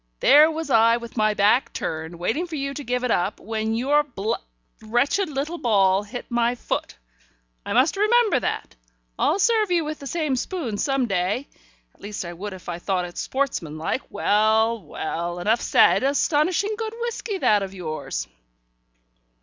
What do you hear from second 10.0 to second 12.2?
same spoon some day, at